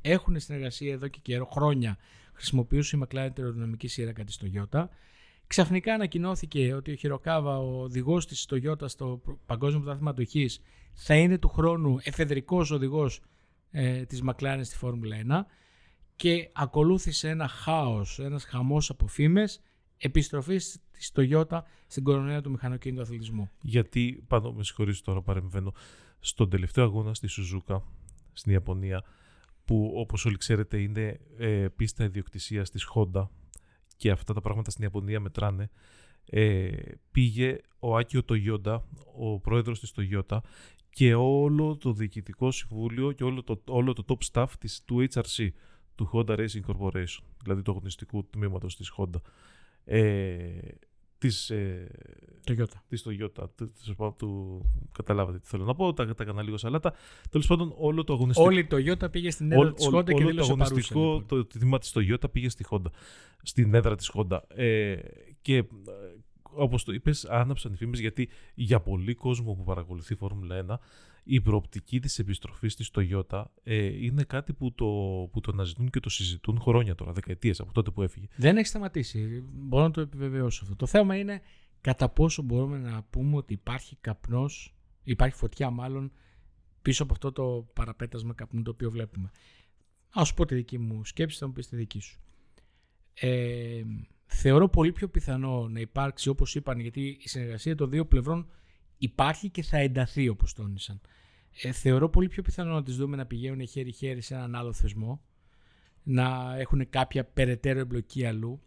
[0.01, 1.97] έχουν συνεργασία εδώ και καιρό, χρόνια
[2.33, 4.85] χρησιμοποιούσε η McLaren την αεροδυναμική σύραγγα της Toyota.
[5.49, 10.51] Ξαφνικά ανακοινώθηκε ότι ο Χιροκάβα, ο οδηγός της Toyota στο Παγκόσμιο Πρωτάθλημα Αντοχή,
[10.93, 13.21] θα είναι του χρόνου εφεδρικός οδηγός
[13.71, 15.45] ε, της McLaren στη Φόρμουλα 1
[16.17, 19.61] και ακολούθησε ένα χάος, ένας χαμός από φήμες
[19.97, 23.51] επιστροφής της Toyota στην κορονέα του μηχανοκίνητου αθλητισμού.
[23.63, 25.73] Γιατί, πάνω με συγχωρείς τώρα παρεμβαίνω,
[26.21, 27.83] στον τελευταίο αγώνα στη Σουζούκα,
[28.33, 29.05] στην Ιαπωνία,
[29.65, 33.29] που όπως όλοι ξέρετε είναι ε, πίστα ιδιοκτησίας της Honda
[33.99, 35.71] και αυτά τα πράγματα στην Ιαπωνία μετράνε,
[36.25, 36.71] ε,
[37.11, 38.85] πήγε ο Άκιο Τογιόντα,
[39.17, 40.39] ο πρόεδρος της Toyota
[40.91, 45.49] και όλο το διοικητικό συμβούλιο και όλο το, όλο το top staff της, του HRC
[45.95, 49.21] του Honda Racing Corporation, δηλαδή του αγωνιστικού τμήματος της Honda.
[49.85, 50.59] Ε,
[51.19, 51.91] της, ε,
[52.47, 52.79] Toyota.
[52.89, 53.45] Της Toyota.
[53.57, 56.95] Του, του, καταλάβατε τι θέλω να πω, τα, τα έκανα λίγο σαλάτα.
[57.31, 58.47] Τέλος πάντων, όλο το αγωνιστικό.
[58.49, 61.27] Όλη η Toyota πήγε στην έδρα της Honda και δήλωσε το αγωνιστικό, παρούσα, λοιπόν.
[61.27, 62.91] το τμήμα τη Toyota πήγε στη Honda,
[63.43, 64.39] στην έδρα της Honda.
[64.49, 64.97] Ε,
[65.43, 65.65] και
[66.57, 70.77] ε, όπως το είπες, άναψαν οι φήμες γιατί για πολλοί κόσμο που παρακολουθεί Φόρμουλα 1
[71.31, 74.87] η προοπτική της επιστροφής της Toyota ε, είναι κάτι που το,
[75.33, 78.27] που το αναζητούν και το συζητούν χρόνια τώρα, δεκαετίες από τότε που έφυγε.
[78.37, 79.45] Δεν έχει σταματήσει.
[79.53, 80.77] Μπορώ να το επιβεβαιώσω αυτό.
[80.77, 81.41] Το θέμα είναι
[81.81, 86.13] κατά πόσο μπορούμε να πούμε ότι υπάρχει καπνός, υπάρχει φωτιά μάλλον
[86.83, 89.31] πίσω από αυτό το παραπέτασμα καπνού το οποίο βλέπουμε.
[90.19, 92.21] Α σου πω τη δική μου σκέψη, θα μου πεις τη δική σου.
[93.15, 93.83] Ε,
[94.29, 98.51] θεωρώ πολύ πιο πιθανό να υπάρξει, όπως είπαν, γιατί η συνεργασία των δύο πλευρών
[98.99, 101.01] υπάρχει και θα ενταθεί, όπως τόνισαν.
[101.63, 105.23] Ε, θεωρώ πολύ πιο πιθανό να τις δούμε να πηγαίνουν χέρι-χέρι σε έναν άλλο θεσμό,
[106.03, 108.61] να έχουν κάποια περαιτέρω εμπλοκή αλλού.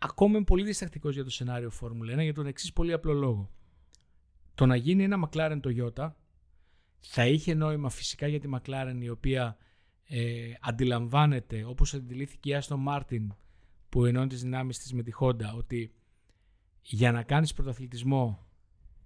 [0.00, 3.50] Ακόμα είμαι πολύ διστακτικός για το σενάριο Φόρμουλα 1 για τον εξής πολύ απλό λόγο.
[4.54, 6.12] Το να γίνει ένα McLaren Toyota
[6.98, 9.56] θα είχε νόημα φυσικά για τη McLaren η οποία
[10.04, 13.26] ε, αντιλαμβάνεται όπως αντιλήφθηκε η Aston Martin
[13.90, 15.94] που ενώνει τις δυνάμεις της με τη Honda ότι
[16.82, 18.46] για να κάνεις πρωταθλητισμό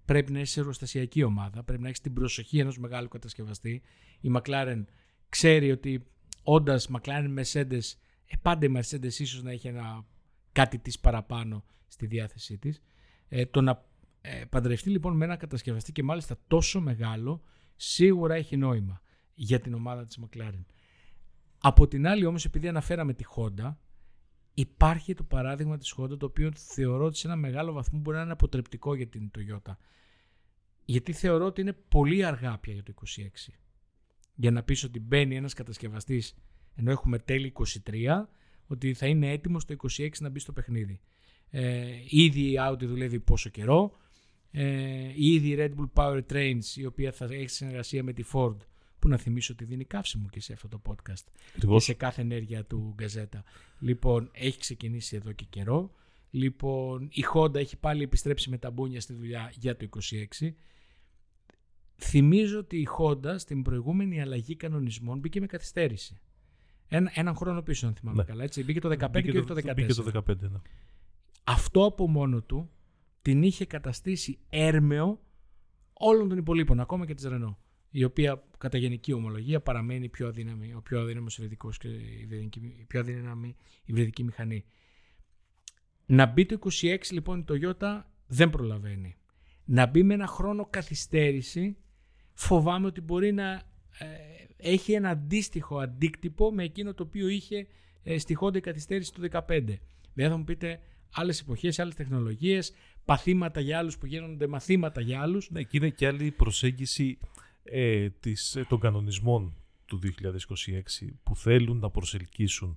[0.05, 3.83] πρέπει να είσαι εργοστασιακή ομάδα, πρέπει να έχεις την προσοχή ενός μεγάλου κατασκευαστή.
[4.21, 4.85] Η McLaren
[5.29, 6.07] ξέρει ότι
[6.43, 7.93] όντας McLaren Mercedes,
[8.27, 10.05] ε, πάντα η Mercedes ίσως να έχει ένα
[10.53, 12.83] κάτι της παραπάνω στη διάθεσή της.
[13.29, 13.85] Ε, το να
[14.21, 17.43] ε, παντρευτεί λοιπόν με ένα κατασκευαστή και μάλιστα τόσο μεγάλο
[17.77, 19.03] σίγουρα έχει νόημα
[19.35, 20.65] για την ομάδα της McLaren.
[21.59, 23.75] Από την άλλη όμως επειδή αναφέραμε τη Honda
[24.55, 28.23] υπάρχει το παράδειγμα της Honda το οποίο θεωρώ ότι σε ένα μεγάλο βαθμό μπορεί να
[28.23, 29.73] είναι αποτρεπτικό για την Toyota.
[30.85, 32.93] Γιατί θεωρώ ότι είναι πολύ αργά πια για το
[33.49, 33.53] 26.
[34.35, 36.35] Για να πεις ότι μπαίνει ένας κατασκευαστής
[36.75, 37.53] ενώ έχουμε τέλη
[37.89, 38.25] 23
[38.67, 41.01] ότι θα είναι έτοιμος το 26 να μπει στο παιχνίδι.
[41.51, 43.97] Ε, ήδη η Audi δουλεύει πόσο καιρό.
[44.51, 48.57] Ε, ήδη η Red Bull Power Trains η οποία θα έχει συνεργασία με τη Ford
[49.05, 51.25] που να θυμίσω ότι δίνει καύσιμο και σε αυτό το podcast
[51.59, 53.45] και σε κάθε ενέργεια του Γκαζέτα.
[53.79, 55.93] Λοιπόν, έχει ξεκινήσει εδώ και καιρό.
[56.31, 59.89] Λοιπόν, η Honda έχει πάλι επιστρέψει με τα μπούνια στη δουλειά για το
[60.41, 60.51] 26.
[61.97, 66.21] Θυμίζω ότι η Honda στην προηγούμενη αλλαγή κανονισμών μπήκε με καθυστέρηση.
[66.89, 68.25] Ένα, έναν χρόνο πίσω, αν θυμάμαι Ναι.
[68.25, 68.43] καλά.
[68.43, 68.65] Έτσι.
[68.65, 69.75] Μπήκε το 15 Μπήκε και όχι το 14.
[69.75, 70.61] Μπήκε το 15, ναι.
[71.45, 72.71] Αυτό από μόνο του
[73.23, 75.21] την είχε καταστήσει έρμεο
[75.93, 77.57] όλων των υπολείπων, ακόμα και της Renault,
[77.97, 82.75] η οποία κατά γενική ομολογία παραμένει πιο αδύναμη, ο πιο αδύναμος υβριδικός και η υβριδική-
[82.81, 84.65] η πιο αδύναμη υβριδική μηχανή.
[86.07, 89.17] Να μπει το 26 λοιπόν η Toyota δεν προλαβαίνει.
[89.65, 91.77] να μπει με ένα χρόνο καθυστέρηση
[92.35, 93.53] φοβάμαι ότι μπορεί να
[93.99, 94.07] ε,
[94.57, 97.67] έχει ένα αντίστοιχο αντίκτυπο με εκείνο το οποίο είχε
[98.03, 99.41] ε, στη Honda καθυστέρηση του 2015.
[99.49, 99.81] Δηλαδή
[100.15, 100.81] θα μου πείτε
[101.13, 102.73] άλλες εποχές, άλλες τεχνολογίες,
[103.05, 105.51] παθήματα για άλλους που γίνονται μαθήματα για άλλους.
[105.51, 107.19] Ναι, και είναι και άλλη προσέγγιση
[107.65, 109.55] ε, της, ε, των κανονισμών
[109.87, 112.77] του 2026 που θέλουν να προσελκύσουν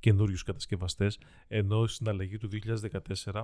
[0.00, 2.48] καινούριους κατασκευαστές ενώ στην αλλαγή του
[3.24, 3.42] 2014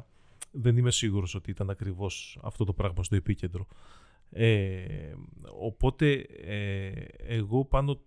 [0.50, 3.66] δεν είμαι σίγουρος ότι ήταν ακριβώς αυτό το πράγμα στο επίκεντρο.
[4.30, 5.14] Ε,
[5.50, 8.00] οπότε ε, εγώ πάνω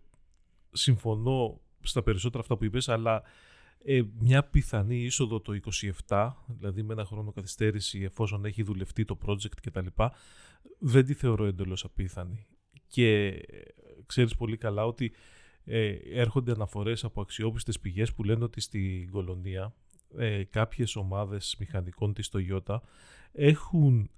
[0.72, 3.24] συμφωνώ στα περισσότερα αυτά που είπες αλλά
[3.84, 5.60] ε, μια πιθανή είσοδο το
[6.08, 9.86] 27 δηλαδή με ένα χρόνο καθυστέρηση εφόσον έχει δουλευτεί το project κτλ
[10.80, 12.46] δεν τη θεωρώ εντελώς απίθανη
[12.88, 13.40] και
[14.06, 15.14] ξέρεις πολύ καλά ότι
[15.66, 19.74] ε, έρχονται αναφορές από αξιόπιστες πηγές που λένε ότι στην κολονία
[20.18, 22.78] ε, κάποιες ομάδες μηχανικών της Toyota
[23.32, 24.10] έχουν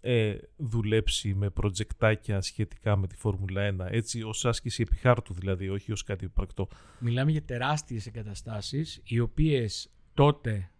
[0.00, 5.92] ε, δουλέψει με προτζεκτάκια σχετικά με τη Φόρμουλα 1, έτσι ως άσκηση επιχάρτου δηλαδή, όχι
[5.92, 6.68] ως κάτι πρακτό.
[6.98, 10.70] Μιλάμε για τεράστιες εγκαταστάσεις, οι οποίες τότε,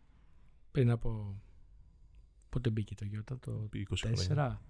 [0.71, 1.41] πριν από...
[2.49, 4.61] Πότε μπήκε το Toyota, το 20 χρόνια.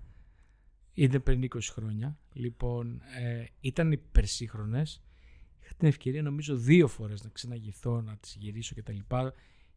[0.97, 2.19] Ήταν πριν 20 χρόνια.
[2.33, 5.03] Λοιπόν, ε, ήταν υπερσύγχρονες.
[5.63, 8.99] Είχα την ευκαιρία νομίζω δύο φορές να ξαναγηθώ, να τις γυρίσω κτλ.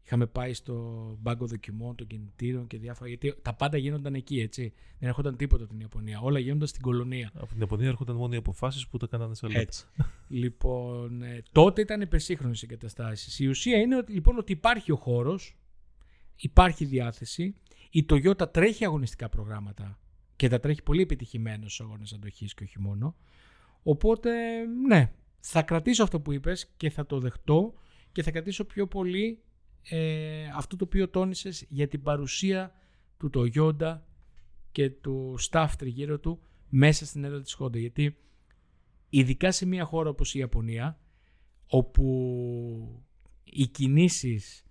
[0.05, 3.10] Είχαμε πάει στο μπάγκο δοκιμών των κινητήρων και διάφορα.
[3.10, 4.73] Γιατί τα πάντα γίνονταν εκεί, έτσι.
[4.99, 6.19] Δεν έρχονταν τίποτα από την Ιαπωνία.
[6.19, 7.32] Όλα γίνονταν στην κολονία.
[7.34, 9.86] Από την Ιαπωνία έρχονταν μόνο οι αποφάσεις που τα κάνανε σε Έτσι.
[10.27, 13.39] λοιπόν, ε, τότε ήταν υπερσύγχρονες οι εγκαταστάσεις.
[13.39, 15.58] Η ουσία είναι ότι, λοιπόν ότι υπάρχει ο χώρος,
[16.36, 17.55] υπάρχει διάθεση.
[17.89, 19.99] Η Toyota τρέχει αγωνιστικά προγράμματα
[20.39, 23.15] και τα τρέχει πολύ επιτυχημένος στου αγώνε αντοχής και όχι μόνο.
[23.84, 24.32] Οπότε,
[24.88, 27.73] ναι, θα κρατήσω αυτό που είπες και θα το δεχτώ
[28.12, 29.39] και θα κρατήσω πιο πολύ
[29.89, 32.73] ε, αυτό το οποίο τόνισες για την παρουσία
[33.17, 33.99] του Toyota
[34.71, 37.78] και του staff τριγύρω του μέσα στην έδρα της Honda.
[37.78, 38.17] Γιατί
[39.10, 40.99] ειδικά σε μια χώρα όπως η Ιαπωνία,
[41.67, 43.06] όπου
[43.43, 44.65] οι κινήσεις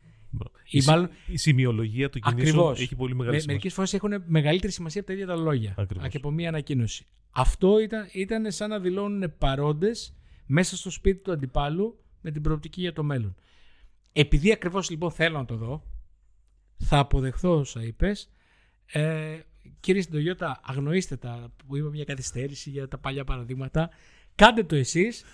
[0.71, 1.11] η, μάλλον...
[1.27, 3.47] η σημειολογία των κινήσεων έχει πολύ μεγάλη σημασία.
[3.47, 5.75] Μερικές φορές έχουν μεγαλύτερη σημασία από τα ίδια τα λόγια
[6.09, 7.07] και από μια ανακοίνωση.
[7.31, 10.15] Αυτό ήταν, ήταν σαν να δηλώνουν παρόντες
[10.47, 13.35] μέσα στο σπίτι του αντιπάλου με την προοπτική για το μέλλον.
[14.13, 15.83] Επειδή ακριβώς λοιπόν θέλω να το δω,
[16.77, 18.31] θα αποδεχθώ όσα είπες.
[18.87, 19.39] Ε,
[19.81, 23.91] κύριε Συντογιώτα, αγνοήστε τα που είπα μια καθυστέρηση για τα παλιά παραδείγματα.
[24.35, 25.25] Κάντε το εσείς.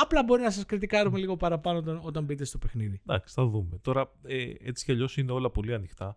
[0.00, 3.00] Απλά μπορεί να σας κριτικάρουμε λίγο παραπάνω όταν, όταν μπείτε στο παιχνίδι.
[3.06, 3.78] Εντάξει, θα δούμε.
[3.82, 6.16] Τώρα, ε, έτσι κι αλλιώς είναι όλα πολύ ανοιχτά.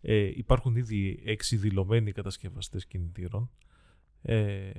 [0.00, 3.50] Ε, υπάρχουν ήδη έξι δηλωμένοι κατασκευαστές κινητήρων.
[4.22, 4.70] Ε,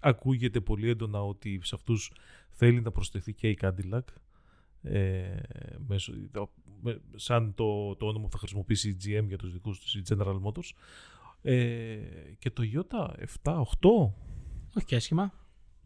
[0.00, 2.12] ακούγεται πολύ έντονα ότι σε αυτούς
[2.50, 4.04] θέλει να προσθεθεί και η Cadillac
[4.82, 5.36] ε,
[5.86, 6.12] μέσω,
[7.14, 10.40] σαν το, το όνομα που θα χρησιμοποιήσει η GM για τους δικούς τους, η General
[10.42, 10.70] Motors.
[11.42, 11.98] Ε,
[12.38, 13.62] και το Toyota 7, 8.
[14.76, 15.32] Όχι και άσχημα.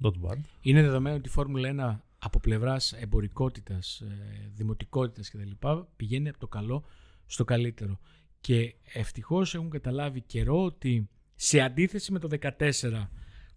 [0.05, 0.39] Not bad.
[0.61, 5.67] Είναι δεδομένο ότι η Φόρμουλα 1 από πλευράς εμπορικότητας, ε, δημοτικότητας κτλ.
[5.97, 6.85] πηγαίνει από το καλό
[7.27, 8.01] στο καλύτερο.
[8.41, 13.11] Και ευτυχώς έχουν καταλάβει καιρό ότι σε αντίθεση με το 14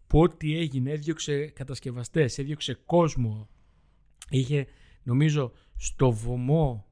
[0.08, 3.50] που ό,τι έγινε έδιωξε κατασκευαστές, έδιωξε κόσμο,
[4.30, 4.68] είχε
[5.04, 6.86] νομίζω στο βωμό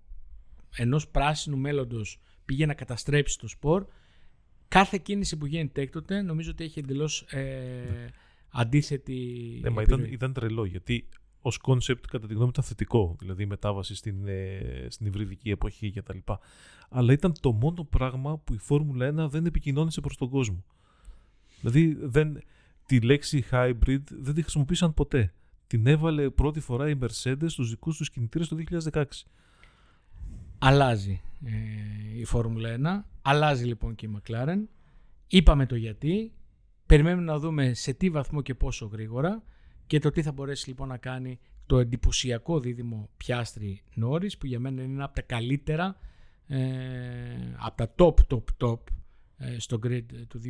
[0.75, 3.85] ενός πράσινου μέλλοντος πήγε να καταστρέψει το σπορ.
[4.67, 8.07] Κάθε κίνηση που γίνεται έκτοτε νομίζω ότι έχει εντελώς ε, ναι.
[8.55, 9.59] Αντίθετη.
[9.61, 11.07] Ναι, μα ήταν, ήταν τρελό γιατί
[11.41, 13.15] ως κόνσεπτ κατά τη γνώμη ήταν θετικό.
[13.19, 16.17] Δηλαδή η μετάβαση στην, ε, στην υβριδική εποχή κτλ.
[16.89, 20.63] Αλλά ήταν το μόνο πράγμα που η Φόρμουλα 1 δεν επικοινώνησε προς τον κόσμο.
[21.61, 22.41] Δηλαδή δεν,
[22.85, 25.33] τη λέξη hybrid δεν τη χρησιμοποίησαν ποτέ
[25.67, 28.57] την έβαλε πρώτη φορά η Mercedes στους δικούς τους κινητήρες το
[28.91, 29.03] 2016.
[30.57, 34.61] Αλλάζει ε, η Φόρμουλα 1, αλλάζει λοιπόν και η McLaren.
[35.27, 36.31] Είπαμε το γιατί,
[36.85, 39.43] περιμένουμε να δούμε σε τι βαθμό και πόσο γρήγορα
[39.87, 44.59] και το τι θα μπορέσει λοιπόν να κάνει το εντυπωσιακό δίδυμο Πιάστρι Νόρις που για
[44.59, 45.97] μένα είναι ένα από τα καλύτερα,
[46.47, 46.57] ε,
[47.57, 49.04] από τα top top top ε,
[49.57, 50.41] στο grid του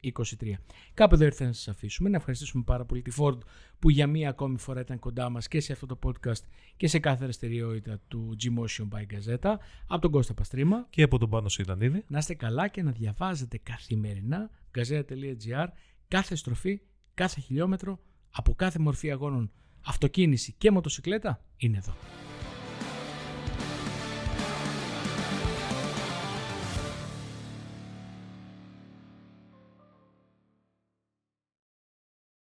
[0.00, 0.52] 2023.
[0.94, 2.08] Κάπου εδώ ήρθε να σας αφήσουμε.
[2.08, 3.38] Να ευχαριστήσουμε πάρα πολύ τη Ford
[3.78, 6.42] που για μία ακόμη φορά ήταν κοντά μας και σε αυτό το podcast
[6.76, 9.54] και σε κάθε δραστηριότητα του G-Motion by Gazeta
[9.86, 12.04] από τον Κώστα Παστρίμα και από τον Πάνο Σιδανίδη.
[12.06, 15.66] Να είστε καλά και να διαβάζετε καθημερινά gazeta.gr
[16.08, 16.80] κάθε στροφή,
[17.14, 17.98] κάθε χιλιόμετρο
[18.30, 19.50] από κάθε μορφή αγώνων
[19.86, 21.92] αυτοκίνηση και μοτοσυκλέτα είναι εδώ.